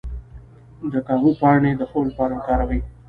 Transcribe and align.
د 0.91 0.93
کاهو 1.07 1.29
پاڼې 1.41 1.71
د 1.77 1.81
خوب 1.89 2.03
لپاره 2.09 2.33
وکاروئ 2.35 2.79